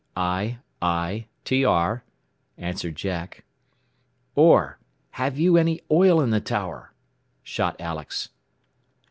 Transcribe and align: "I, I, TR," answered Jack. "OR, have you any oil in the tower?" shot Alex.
"I, 0.17 0.57
I, 0.81 1.27
TR," 1.45 2.03
answered 2.57 2.95
Jack. 2.95 3.43
"OR, 4.33 4.79
have 5.11 5.37
you 5.37 5.57
any 5.57 5.81
oil 5.91 6.19
in 6.21 6.31
the 6.31 6.41
tower?" 6.41 6.95
shot 7.43 7.75
Alex. 7.79 8.29